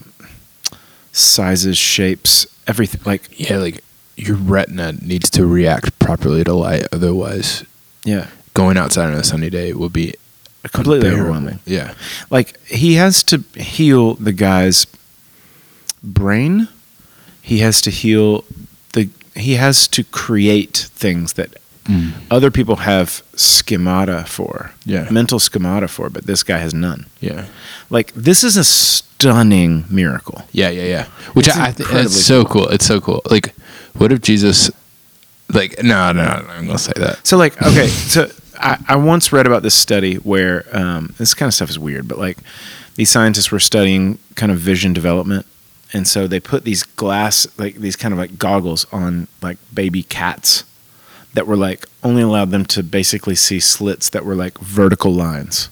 [1.12, 3.00] sizes, shapes, everything.
[3.04, 3.84] Like yeah like
[4.16, 7.64] your retina needs to react properly to light otherwise
[8.04, 10.14] yeah, going outside on a sunny day would be
[10.72, 11.22] completely unbearable.
[11.22, 11.60] overwhelming.
[11.66, 11.94] Yeah.
[12.30, 14.86] Like he has to heal the guy's
[16.02, 16.68] brain.
[17.42, 18.44] He has to heal
[18.92, 19.10] the.
[19.34, 21.56] He has to create things that
[22.30, 24.72] other people have schemata for.
[24.84, 25.08] Yeah.
[25.10, 27.06] mental schemata for, but this guy has none.
[27.20, 27.46] Yeah.
[27.88, 30.42] Like this is a stunning miracle.
[30.52, 31.04] Yeah, yeah, yeah.
[31.34, 32.68] Which It's I, I think it's so cool.
[32.68, 33.22] It's so cool.
[33.30, 33.54] Like,
[33.94, 34.70] what if Jesus,
[35.52, 37.26] like, no, no, no, I'm gonna say that.
[37.26, 41.48] So like okay, so I, I once read about this study where um, this kind
[41.48, 42.38] of stuff is weird, but like
[42.94, 45.46] these scientists were studying kind of vision development,
[45.92, 50.02] and so they put these glass like these kind of like goggles on like baby
[50.02, 50.64] cats
[51.34, 55.68] that were like only allowed them to basically see slits that were like vertical lines.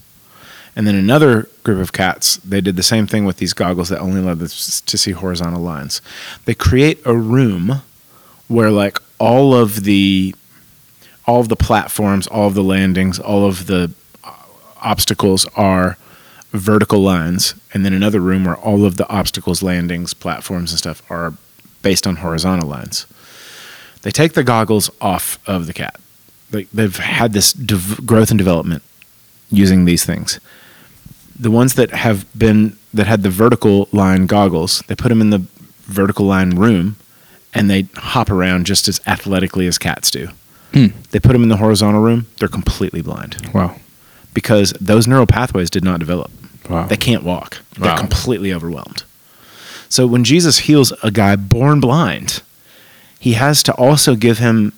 [0.77, 3.99] And then another group of cats, they did the same thing with these goggles that
[3.99, 6.01] only allowed them to see horizontal lines.
[6.45, 7.83] They create a room
[8.47, 10.35] where like all of the
[11.27, 13.91] all of the platforms, all of the landings, all of the
[14.25, 14.33] uh,
[14.81, 15.99] obstacles are
[16.53, 21.03] vertical lines, and then another room where all of the obstacles, landings, platforms, and stuff
[21.11, 21.35] are
[21.83, 23.07] based on horizontal lines.
[24.03, 25.99] They take the goggles off of the cat.
[26.53, 28.83] Like they've had this dev- growth and development
[29.51, 30.41] using these things.
[31.39, 35.31] The ones that have been that had the vertical line goggles, they put them in
[35.31, 35.43] the
[35.85, 36.97] vertical line room,
[37.55, 40.29] and they hop around just as athletically as cats do.
[40.73, 40.87] Hmm.
[41.11, 43.77] They put them in the horizontal room, they're completely blind Wow.
[44.35, 46.31] because those neural pathways did not develop.
[46.69, 46.87] Wow.
[46.87, 47.59] They can't walk.
[47.79, 47.87] Wow.
[47.89, 49.05] They're completely overwhelmed.
[49.89, 52.43] So when Jesus heals a guy born blind,
[53.19, 54.73] he has to also give him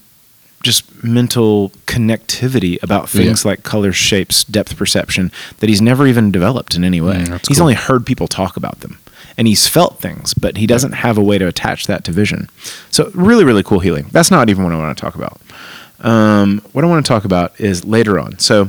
[0.62, 3.50] just mental connectivity about things Yeah.
[3.53, 7.24] like color, shapes, depth perception that he's never even developed in any way.
[7.24, 7.62] Mm, he's cool.
[7.64, 8.98] only heard people talk about them.
[9.38, 12.50] And he's felt things, but he doesn't have a way to attach that to vision.
[12.90, 14.09] So really, really cool healing.
[14.12, 15.40] That's not even what I want to talk about.
[16.00, 18.38] Um, what I want to talk about is later on.
[18.38, 18.68] So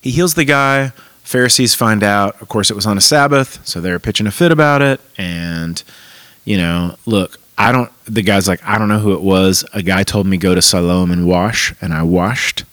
[0.00, 0.92] he heals the guy.
[1.24, 2.40] Pharisees find out.
[2.40, 5.00] Of course, it was on a Sabbath, so they're pitching a fit about it.
[5.18, 5.82] And,
[6.44, 9.64] you know, look, I don't, the guy's like, I don't know who it was.
[9.72, 12.64] A guy told me go to Siloam and wash, and I washed,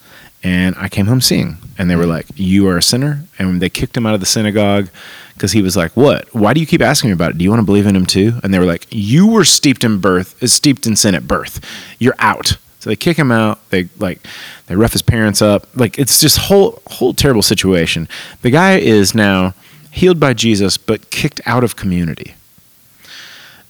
[0.44, 1.58] and I came home seeing.
[1.78, 3.24] And they were like, You are a sinner.
[3.38, 4.90] And they kicked him out of the synagogue
[5.34, 6.34] because he was like, What?
[6.34, 7.38] Why do you keep asking me about it?
[7.38, 8.34] Do you want to believe in him too?
[8.44, 11.64] And they were like, You were steeped in birth, uh, steeped in sin at birth.
[12.00, 12.58] You're out.
[12.80, 13.70] So they kick him out.
[13.70, 14.20] They like
[14.66, 15.68] they rough his parents up.
[15.76, 18.08] Like it's just whole whole terrible situation.
[18.42, 19.54] The guy is now
[19.92, 22.34] healed by Jesus, but kicked out of community.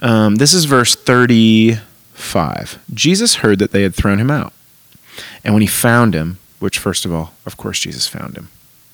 [0.02, 2.84] Um, this is verse thirty-five.
[2.94, 4.54] Jesus heard that they had thrown him out,
[5.44, 8.50] and when he found him, which first of all, of course, Jesus found him.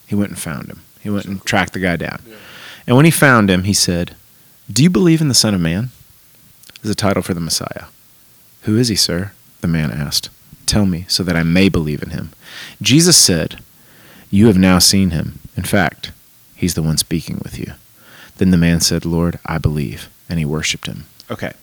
[0.06, 0.82] He went and found him.
[1.02, 2.22] He went and tracked the guy down.
[2.86, 4.16] And when he found him, he said,
[4.72, 5.90] "Do you believe in the Son of Man?"
[6.84, 7.86] Is a title for the Messiah.
[8.62, 9.32] Who is he, sir?
[9.62, 10.30] The man asked.
[10.68, 12.30] Tell me, so that I may believe in him.
[12.82, 13.60] Jesus said,
[14.30, 15.40] You have now seen him.
[15.56, 16.12] In fact,
[16.56, 17.74] he's the one speaking with you.
[18.38, 20.08] Then the man said, Lord, I believe.
[20.30, 21.06] And he worshiped him.
[21.30, 21.54] Okay.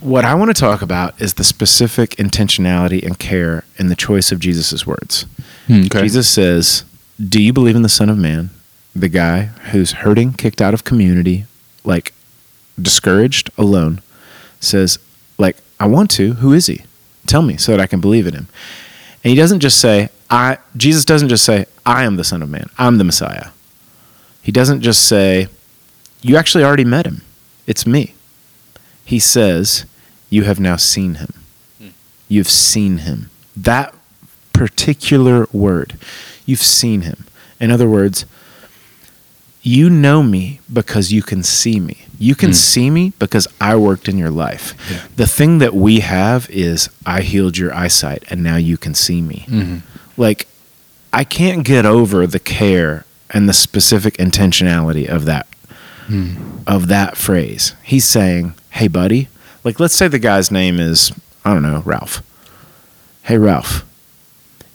[0.00, 4.30] What I want to talk about is the specific intentionality and care in the choice
[4.30, 5.26] of Jesus' words.
[5.66, 6.02] Hmm, okay.
[6.02, 6.84] Jesus says,
[7.18, 8.50] Do you believe in the Son of Man?
[8.94, 11.46] The guy who's hurting, kicked out of community,
[11.84, 12.12] like
[12.80, 14.00] discouraged, alone,
[14.60, 14.98] says,
[15.36, 16.34] like, I want to.
[16.34, 16.82] Who is he?
[17.26, 18.48] Tell me so that I can believe in him.
[19.24, 22.48] And he doesn't just say, I Jesus doesn't just say, I am the Son of
[22.48, 22.70] Man.
[22.78, 23.48] I'm the Messiah.
[24.42, 25.48] He doesn't just say,
[26.22, 27.22] You actually already met him.
[27.68, 28.14] It's me.
[29.04, 29.84] He says,
[30.30, 31.34] You have now seen him.
[32.28, 33.30] You've seen him.
[33.56, 33.94] That
[34.52, 35.96] particular word,
[36.46, 37.24] you've seen him.
[37.60, 38.26] In other words,
[39.62, 42.04] you know me because you can see me.
[42.18, 44.74] You can see me because I worked in your life.
[44.90, 45.02] Yeah.
[45.16, 49.20] The thing that we have is I healed your eyesight and now you can see
[49.20, 49.44] me.
[49.48, 49.82] Mhm.
[50.16, 50.48] Like
[51.12, 55.46] I can't get over the care and the specific intentionality of that
[56.66, 57.74] of that phrase.
[57.82, 59.28] He's saying, "Hey buddy,
[59.64, 61.12] like let's say the guy's name is
[61.44, 62.22] I don't know, Ralph.
[63.22, 63.84] Hey Ralph,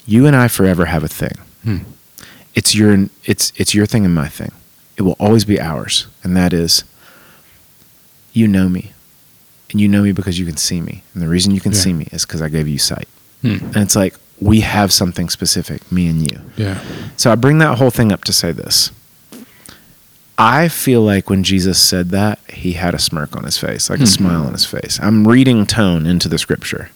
[0.05, 1.37] you and I forever have a thing.
[1.63, 1.77] Hmm.
[2.55, 4.51] It's your it's it's your thing and my thing.
[4.97, 6.83] It will always be ours, and that is
[8.31, 8.91] you know me.
[9.71, 11.01] And you know me because you can see me.
[11.15, 11.79] And the reason you can Yeah.
[11.79, 13.07] see me is because I gave you sight.
[13.41, 13.57] Hmm.
[13.73, 16.41] And it's like we have something specific, me and you.
[16.57, 16.79] Yeah.
[17.17, 18.91] So I bring that whole thing up to say this.
[20.37, 23.99] I feel like when Jesus said that, he had a smirk on his face, like
[23.99, 24.07] a Mhm.
[24.07, 24.99] smile on his face.
[25.01, 26.89] I'm reading tone into the scripture.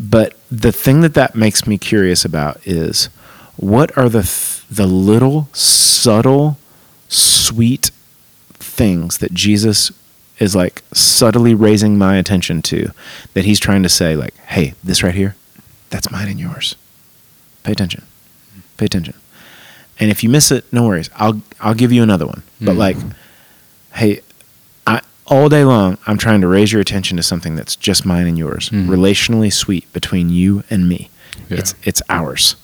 [0.00, 3.08] But the thing that that makes me curious about is
[3.56, 6.58] what are the th- the little subtle
[7.08, 7.90] sweet
[8.58, 9.92] things that Jesus
[10.38, 12.90] is like subtly raising my attention to
[13.34, 15.36] that he's trying to say like, "Hey, this right here,
[15.90, 16.74] that's mine and yours.
[17.62, 18.02] Pay attention.
[18.76, 19.14] Pay attention.
[20.02, 21.08] And if you miss it, no worries.
[21.16, 22.42] I'll I'll give you another one.
[22.60, 22.78] But Mm.
[22.78, 22.96] like,
[23.94, 24.20] hey,
[24.84, 28.26] I all day long I'm trying to raise your attention to something that's just mine
[28.26, 28.88] and yours, Mhm.
[28.88, 31.08] relationally sweet between you and me.
[31.48, 31.58] Yeah.
[31.58, 32.56] It's it's ours.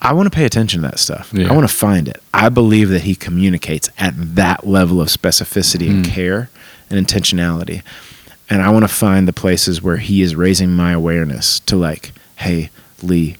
[0.00, 1.30] I want to pay attention to that stuff.
[1.32, 1.48] Yeah.
[1.48, 2.20] I want to find it.
[2.34, 6.08] I believe that he communicates at that level of specificity and Mm.
[6.10, 6.50] care
[6.90, 7.82] and intentionality.
[8.50, 12.12] And I want to find the places where he is raising my awareness to like,
[12.36, 12.70] hey,
[13.02, 13.36] Lee,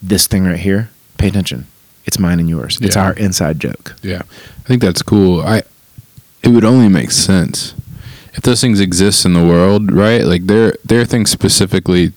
[0.00, 1.66] this thing right here, pay attention.
[2.08, 2.78] It's mine and yours.
[2.80, 3.02] It's Yeah.
[3.04, 3.94] our inside joke.
[4.02, 4.22] Yeah,
[4.64, 5.42] I think that's cool.
[5.42, 5.62] I
[6.42, 7.74] it would only make sense
[8.34, 10.24] if those things exist in the world, right?
[10.24, 12.12] Like there there are things specifically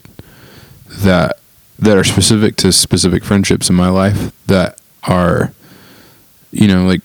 [1.04, 1.38] that
[1.77, 5.51] that are specific to specific friendships in my life that are
[6.51, 7.01] you know like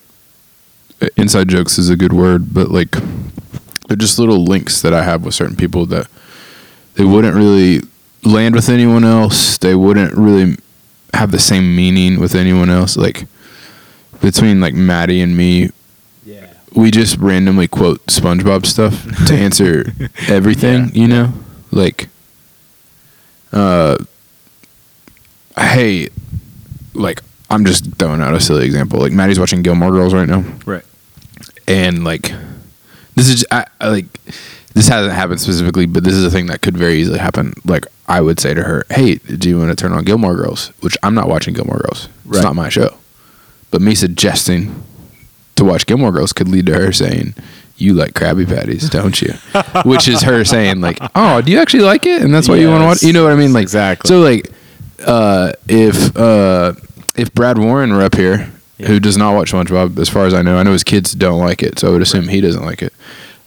[1.16, 2.92] inside jokes is a good word, but like
[3.88, 6.06] they're just little links that I have with certain people that
[6.94, 7.82] they wouldn't really
[8.22, 9.58] land with anyone else.
[9.58, 10.56] They wouldn't really
[11.16, 12.96] have the same meaning with anyone else.
[12.96, 13.26] Like
[14.20, 15.70] between like Maddie and me,
[16.24, 16.52] Yeah.
[16.74, 19.92] we just randomly quote SpongeBob stuff to answer
[20.28, 21.32] everything, Yeah, you know?
[21.72, 22.08] Like
[23.52, 23.96] uh
[25.58, 26.08] hey,
[26.94, 28.98] like I'm just throwing out a silly example.
[29.00, 30.84] Like Maddie's watching Gilmore Girls right now Right.
[31.68, 32.32] and like
[33.14, 34.06] this is I, I like
[34.76, 37.54] this hasn't happened specifically, but this is a thing that could very easily happen.
[37.64, 40.68] Like I would say to her, "Hey, do you want to turn on Gilmore Girls?"
[40.80, 42.08] Which I'm not watching Gilmore Girls.
[42.28, 42.96] It's not my show.
[43.70, 44.84] But me suggesting
[45.56, 47.34] to watch Gilmore Girls could lead to her saying,
[47.78, 49.32] "You like Krabby Patties, don't you?"
[49.86, 52.68] Which is her saying like, "Oh, do you actually like it?" And that's why you
[52.68, 53.02] want to watch.
[53.02, 53.54] You know what I mean?
[53.54, 54.08] Like Exactly.
[54.08, 54.52] So like,
[55.06, 56.74] uh, if uh,
[57.16, 58.88] if Brad Warren were up here, Yeah.
[58.88, 61.40] who does not watch SpongeBob, as far as I know, I know his kids don't
[61.40, 62.92] like it, so I would assume he doesn't like it.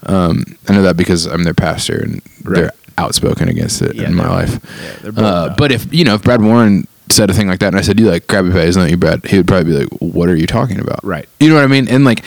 [0.03, 4.15] Um, I know that because I'm their pastor and they're outspoken against it Yeah, in
[4.15, 4.59] my life.
[5.03, 7.77] Yeah, Uh, but if you know, if Brad Warren said a thing like that, and
[7.77, 10.29] I said, "You like Krabby Patties, don't you, Brad?" He would probably be like, "What
[10.29, 11.27] are you talking about?" Right.
[11.39, 11.87] You know what I mean?
[11.87, 12.23] And like,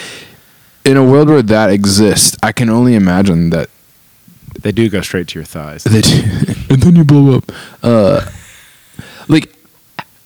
[0.84, 3.70] in a world where that exists, I can only imagine that
[4.60, 5.84] they do go straight to your thighs.
[5.84, 7.50] that and then you blow up.
[7.82, 8.28] Uh,
[9.28, 9.54] like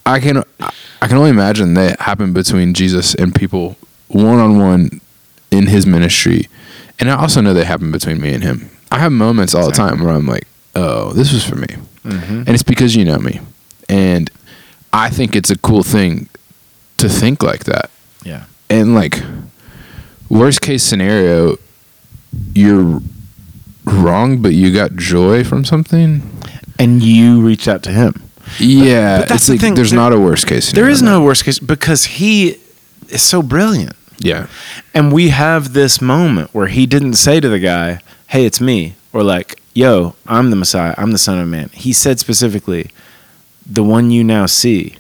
[0.04, 3.76] I can I can only imagine that happened between Jesus and people
[4.08, 5.00] one on one
[5.50, 6.48] in his ministry,
[6.98, 8.70] and I also know that happened between me and him.
[8.90, 11.66] I have moments all the time where I'm like, "Oh, this was for me,"
[12.04, 12.46] Mhm.
[12.46, 13.40] and it's because you know me,
[13.88, 14.30] and
[14.92, 16.28] I think it's a cool thing
[16.98, 17.90] to think like that
[18.24, 18.44] Yeah.
[18.70, 19.22] and like
[20.30, 21.56] worst case scenario
[22.54, 23.00] you're
[23.84, 26.22] wrong but you got joy from something
[26.78, 28.22] And you reached out to him.
[28.58, 30.92] yeah but that's it's the like thing, there's there- not a worst case There scenario
[30.94, 32.56] is no worst case because he
[33.08, 33.94] is so brilliant.
[34.18, 34.46] Yeah
[34.94, 38.94] And we have this moment where he didn't say to the guy, "Hey, it's me,"
[39.12, 40.94] or like, "Yo, I'm the Messiah.
[40.96, 42.90] I'm the Son of Man." He said specifically,
[43.66, 44.96] "The one you now see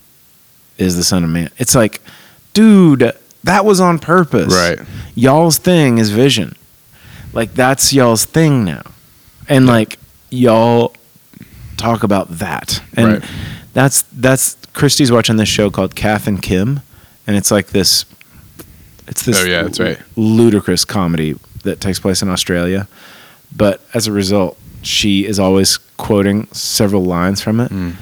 [0.78, 2.00] is the Son of Man." It's like,
[2.52, 3.12] dude,
[3.44, 4.52] that was on purpose.
[4.52, 4.78] Right.
[5.14, 6.54] Y'all's thing is vision.
[7.32, 8.82] Like that's y'all's thing now.
[9.48, 9.98] And like
[10.30, 10.94] y'all
[11.76, 12.80] talk about that.
[12.94, 13.24] And Right.
[13.72, 16.80] that's that's Christy's watching this show called Kath and Kim
[17.26, 18.04] and it's like this
[19.08, 19.98] it's this Oh, yeah, that's right.
[20.16, 22.88] ludicrous comedy that takes place in Australia.
[23.54, 27.70] But as a result, she is always quoting several lines from it.
[27.72, 27.94] Mm.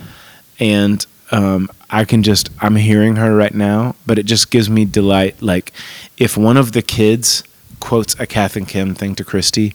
[0.60, 4.84] And um, I can just, I'm hearing her right now, but it just gives me
[4.84, 5.40] delight.
[5.42, 5.72] Like,
[6.16, 7.42] if one of the kids
[7.80, 9.74] quotes a Kath and Kim thing to Christy,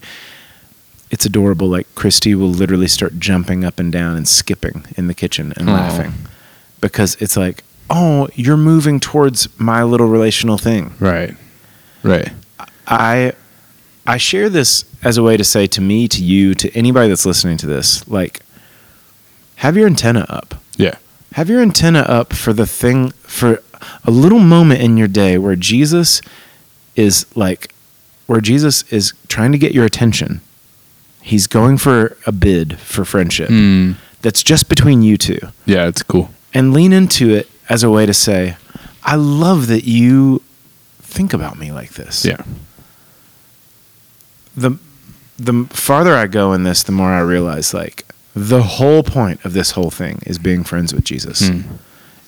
[1.10, 1.68] it's adorable.
[1.68, 5.68] Like, Christy will literally start jumping up and down and skipping in the kitchen and
[5.68, 5.72] Aw.
[5.72, 6.12] laughing
[6.80, 10.94] because it's like, oh, you're moving towards my little relational thing.
[11.00, 11.34] right
[12.02, 12.30] right
[12.86, 13.32] I
[14.06, 17.26] I share this as a way to say to me, to you, to anybody that's
[17.26, 18.40] listening to this, like
[19.56, 20.54] have your antenna up.
[20.76, 20.94] yeah
[21.32, 23.62] Have your antenna up for the thing for
[24.04, 26.22] a little moment in your day where Jesus
[26.96, 27.74] is like
[28.26, 30.40] where Jesus is trying to get your attention.
[31.22, 33.96] He's going for a bid for friendship Mm.
[34.22, 38.04] that's just between you two yeah it's cool and lean into it as a way
[38.04, 38.56] to say,
[39.02, 40.42] I love that you
[41.02, 42.42] think about me like this yeah
[44.56, 44.78] the
[45.38, 48.04] the farther I go in this, the more I realize like
[48.34, 51.42] the whole point of this whole thing is being friends with Jesus.
[51.42, 51.64] Mm.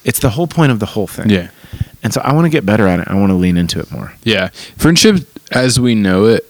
[0.04, 1.28] It's the whole point of the whole thing.
[1.30, 1.48] yeah
[2.02, 3.08] And so I want to get better at it.
[3.08, 4.14] I want to lean into it more.
[4.24, 6.44] yeah friendship as we know it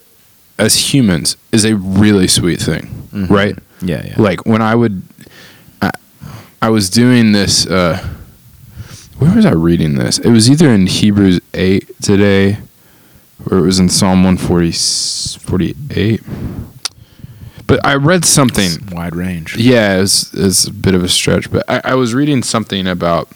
[0.58, 3.28] as humans is a really sweet thing Mhm.
[3.28, 4.14] right Yeah, yeah.
[4.16, 5.02] like when I would,
[5.82, 5.90] I,
[6.62, 7.66] I was doing this.
[7.66, 7.98] Uh,
[9.22, 10.18] where was I reading this?
[10.18, 12.58] It was either in Hebrews eight today,
[13.48, 16.22] or it was in Psalm one forty forty eight.
[17.68, 18.64] But I read something.
[18.64, 19.56] It's wide range.
[19.56, 23.30] Yeah, it's it's a bit of a stretch, but I, I was reading something about,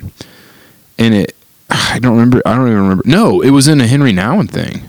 [0.99, 1.37] and it.
[1.71, 2.43] I don't remember.
[2.45, 3.05] I don't even remember.
[3.07, 4.83] No, it was in a Henri Nouwen thing.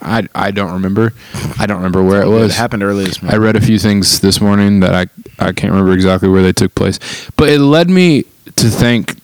[0.00, 1.12] I, I don't remember.
[1.58, 2.52] I don't remember where it was.
[2.52, 5.06] It happened early this I read a few things this morning that I
[5.38, 6.98] I can't remember exactly where they took place,
[7.36, 8.24] but it led me
[8.56, 9.17] to thank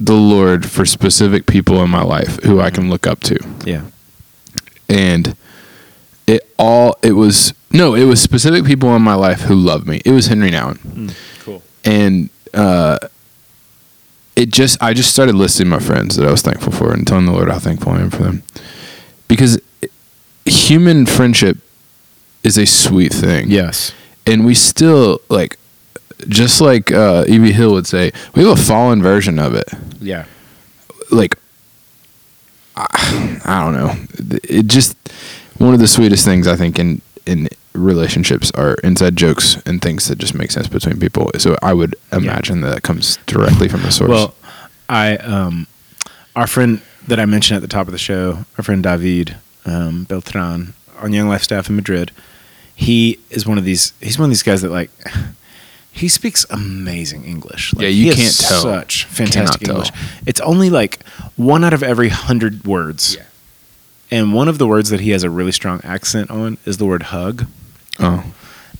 [0.00, 3.36] the Lord for specific people in my life who I can look up to,
[3.66, 3.82] yeah.
[4.88, 5.36] and
[6.26, 10.00] it all it was no, it was specific people in my life who love me.
[10.04, 11.62] It was Henri Nouwen, Cool.
[11.84, 12.98] and uh,
[14.36, 17.26] it just I just started listing my friends that I was thankful for and telling
[17.26, 18.42] the Lord how thankful I am for them,
[19.28, 19.60] because
[20.46, 21.58] human friendship
[22.42, 23.92] is a sweet thing Yes.
[24.26, 25.58] and we still like
[26.28, 29.68] just like uh evie hill would say we have a fallen version of it
[30.00, 30.24] Yeah.
[31.10, 31.36] like
[32.76, 34.96] I, I don't know it just
[35.58, 40.08] one of the sweetest things i think in in relationships are inside jokes and things
[40.08, 41.30] that just make sense between people.
[41.38, 44.08] So I would imagine that, that comes directly from the source.
[44.08, 44.34] Well,
[44.88, 45.68] I um,
[46.34, 50.04] our friend that I mentioned at the top of the show, our friend David um,
[50.04, 52.10] Beltran on Young Life staff in Madrid.
[52.74, 53.92] He is one of these.
[54.00, 54.90] He's one of these guys that like.
[55.92, 57.74] He speaks amazing English.
[57.74, 58.62] Like, Yeah, you can't tell.
[58.62, 59.90] Such fantastic Cannot English.
[59.90, 60.22] tell.
[60.26, 61.04] It's only like
[61.36, 63.16] one out of every hundred words.
[63.16, 63.24] Yeah.
[64.10, 66.86] And one of the words that he has a really strong accent on is the
[66.86, 67.46] word hug.
[67.98, 68.24] oh,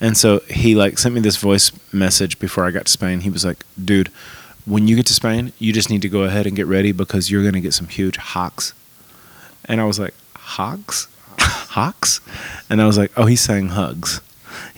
[0.01, 3.21] And so he like sent me this voice message before I got to Spain.
[3.21, 4.09] He was like, "Dude,
[4.65, 7.31] when you get to Spain, you just need to go ahead and get ready because
[7.31, 8.73] you're going to get some huge hawks."
[9.67, 11.07] And I was like, "Hawks?
[11.39, 12.21] hawks?"
[12.71, 14.21] And I was like, "Oh, he's saying hugs."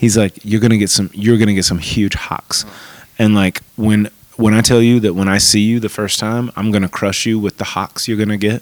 [0.03, 2.65] He's like, "You're going to get some you're to get some huge hawks."
[3.17, 6.51] And like when when I tell you that when I see you the first time,
[6.57, 8.61] I'm going to crush you with the hawks you're going to get.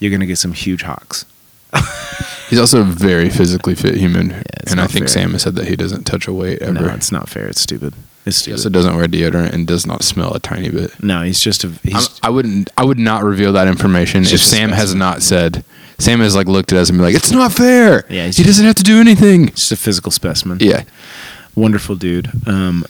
[0.00, 1.24] You're going to get some huge hawks.
[2.50, 5.08] he's also a very physically fit human, it's and I think fair.
[5.08, 6.72] Sam has said that he doesn't touch a weight ever.
[6.72, 7.46] No, it's not fair.
[7.46, 7.94] It's stupid.
[8.26, 8.56] It's he stupid.
[8.58, 11.00] also doesn't wear deodorant and does not smell a tiny bit.
[11.00, 12.70] no, he's just a he's I'm- I wouldn't.
[12.76, 15.64] I would not reveal that information if Sam has not said.
[15.98, 18.04] Sam has like looked at us and be like, "It's not fair.
[18.08, 20.58] Yeah, he doesn't have to do anything." just a physical specimen.
[20.60, 20.84] Yeah,
[21.54, 22.30] wonderful dude.
[22.46, 22.84] Um,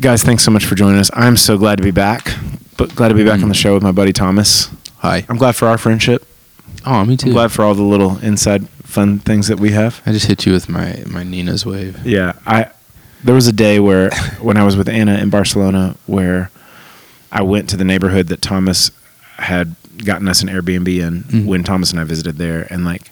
[0.00, 1.10] guys, thanks so much for joining us.
[1.14, 2.36] I'm so glad to be back.
[2.76, 4.70] But glad to be back on the show with my buddy Thomas.
[4.98, 5.24] hi.
[5.28, 6.24] I'm glad for our friendship.
[6.86, 10.00] Oh, me I'm glad for all the little inside fun things that we have.
[10.06, 12.04] I just hit you with my my Nina's wave.
[12.06, 12.70] Yeah, I
[13.24, 16.50] there was a day where when I was with Anna in Barcelona where
[17.32, 18.90] I went to the neighborhood that Thomas
[19.36, 19.74] had
[20.04, 21.44] gotten us an Airbnb in Mhm.
[21.46, 23.10] when Thomas and I visited there and like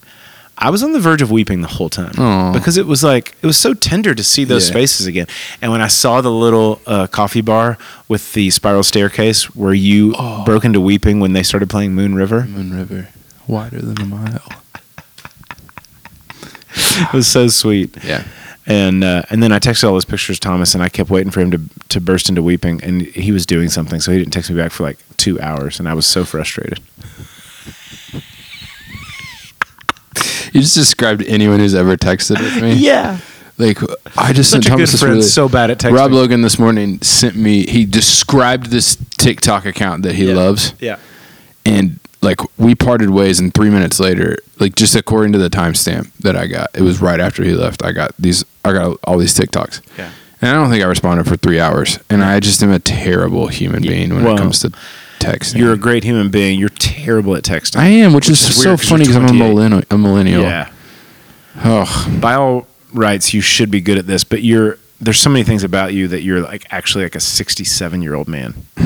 [0.59, 2.53] I was on the verge of weeping the whole time Aw.
[2.55, 4.73] because it was like it was so tender to see those Yeah.
[4.73, 5.27] spaces again.
[5.61, 7.77] And when I saw the little uh, coffee bar
[8.09, 10.45] with the spiral staircase where you Oh.
[10.45, 13.09] broke into weeping when they started playing Moon River, Moon River,
[13.47, 14.43] wider than a mile.
[16.75, 17.95] it was so sweet.
[18.05, 18.23] Yeah.
[18.69, 21.31] And uh, and then I texted all those pictures to Thomas, and I kept waiting
[21.31, 21.61] for him to
[21.91, 24.73] to burst into weeping, and he was doing something, so he didn't text me back
[24.73, 26.81] for like two hours, and I was so frustrated.
[30.53, 32.75] You just described anyone who's ever texted with me.
[32.75, 33.19] Yeah,
[33.59, 33.79] Like
[34.17, 35.93] I just such sent a good Thomas this friend, really- so bad at texting.
[35.95, 37.67] Rob Logan this morning sent me.
[37.67, 40.35] He described this TikTok account that he Yeah.
[40.35, 40.97] loves, Yeah,
[41.67, 46.13] and like we parted ways, and three minutes later, like just according to the timestamp
[46.19, 47.83] that I got, it was right after he left.
[47.85, 48.45] I got these.
[48.65, 49.81] I got all these TikToks.
[49.97, 50.11] yeah.
[50.43, 51.99] And I don't think I responded for three hours.
[52.11, 54.69] And I just am a terrible human being when Well, it comes to
[55.19, 55.57] texting.
[55.57, 56.61] You're a great human being.
[56.61, 57.77] You're terrible at texting.
[57.79, 59.83] I am, which is Which is so funny because I'm a millennial.
[59.91, 60.43] A millennial.
[60.43, 60.71] yeah.
[61.65, 65.43] Oh, By all rights, you should be good at this, but you're there's so many
[65.45, 68.55] things about you that you're like actually like a 67 year old man.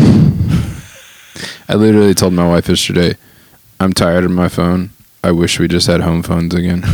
[1.68, 3.16] I literally told my wife yesterday,
[3.81, 4.91] I'm tired of my phone.
[5.24, 6.85] I wish we just had home phones again.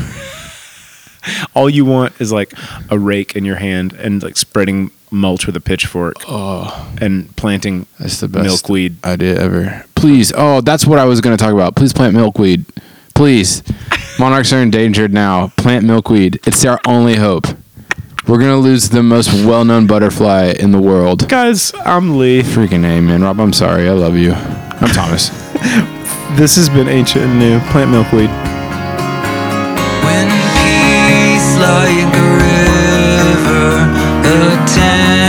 [1.54, 2.52] All you want is like
[2.88, 7.86] a rake in your hand and like spreading mulch with a pitchfork oh, and planting
[7.98, 9.04] that's the best milkweed.
[9.04, 9.84] idea ever.
[9.96, 10.32] Please.
[10.36, 11.74] Oh, that's what I was going to talk about.
[11.74, 12.64] Please plant milkweed.
[13.16, 13.64] Please.
[14.20, 15.48] Monarchs are endangered now.
[15.56, 16.38] Plant milkweed.
[16.46, 17.46] It's our only hope.
[18.28, 21.28] We're going to lose the most well known butterfly in the world.
[21.28, 22.42] Guys, I'm Lee.
[22.42, 23.22] Freaking A, man.
[23.22, 23.88] Rob, I'm sorry.
[23.88, 24.34] I love you.
[24.34, 25.30] I'm Thomas.
[26.34, 27.60] This has been Ancient and New.
[27.70, 28.28] Plant milkweed.
[30.04, 33.88] When peace like a river
[34.42, 35.25] attendeth